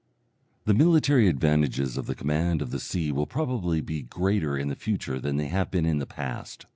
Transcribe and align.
The 0.65 0.73
military 0.73 1.27
advantages 1.27 1.95
of 1.95 2.07
the 2.07 2.15
command 2.15 2.63
of 2.63 2.71
the 2.71 2.79
sea 2.79 3.11
will 3.11 3.27
probably 3.27 3.81
be 3.81 4.01
greater 4.01 4.57
in 4.57 4.67
the 4.67 4.75
future 4.75 5.19
than 5.19 5.37
they 5.37 5.49
have 5.49 5.69
been 5.69 5.85
in 5.85 5.99
the 5.99 6.07
past. 6.07 6.65